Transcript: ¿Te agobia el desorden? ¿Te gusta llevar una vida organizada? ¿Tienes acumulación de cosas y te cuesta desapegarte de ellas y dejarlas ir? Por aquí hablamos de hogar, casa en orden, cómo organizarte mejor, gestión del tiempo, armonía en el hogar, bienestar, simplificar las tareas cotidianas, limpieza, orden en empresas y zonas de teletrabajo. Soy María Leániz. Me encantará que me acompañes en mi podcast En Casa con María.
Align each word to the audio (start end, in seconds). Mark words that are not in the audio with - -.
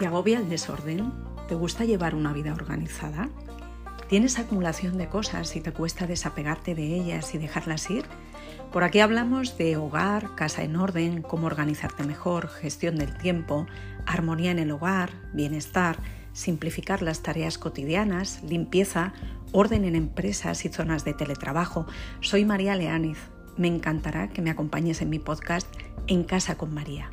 ¿Te 0.00 0.06
agobia 0.06 0.38
el 0.38 0.48
desorden? 0.48 1.12
¿Te 1.46 1.54
gusta 1.54 1.84
llevar 1.84 2.14
una 2.14 2.32
vida 2.32 2.54
organizada? 2.54 3.28
¿Tienes 4.08 4.38
acumulación 4.38 4.96
de 4.96 5.10
cosas 5.10 5.54
y 5.56 5.60
te 5.60 5.74
cuesta 5.74 6.06
desapegarte 6.06 6.74
de 6.74 6.94
ellas 6.94 7.34
y 7.34 7.38
dejarlas 7.38 7.90
ir? 7.90 8.06
Por 8.72 8.82
aquí 8.82 9.00
hablamos 9.00 9.58
de 9.58 9.76
hogar, 9.76 10.34
casa 10.36 10.62
en 10.62 10.76
orden, 10.76 11.20
cómo 11.20 11.48
organizarte 11.48 12.02
mejor, 12.04 12.48
gestión 12.48 12.96
del 12.96 13.14
tiempo, 13.18 13.66
armonía 14.06 14.52
en 14.52 14.58
el 14.58 14.70
hogar, 14.70 15.10
bienestar, 15.34 15.98
simplificar 16.32 17.02
las 17.02 17.20
tareas 17.20 17.58
cotidianas, 17.58 18.42
limpieza, 18.42 19.12
orden 19.52 19.84
en 19.84 19.96
empresas 19.96 20.64
y 20.64 20.70
zonas 20.70 21.04
de 21.04 21.12
teletrabajo. 21.12 21.84
Soy 22.22 22.46
María 22.46 22.74
Leániz. 22.74 23.18
Me 23.58 23.68
encantará 23.68 24.30
que 24.30 24.40
me 24.40 24.48
acompañes 24.48 25.02
en 25.02 25.10
mi 25.10 25.18
podcast 25.18 25.68
En 26.06 26.24
Casa 26.24 26.56
con 26.56 26.72
María. 26.72 27.10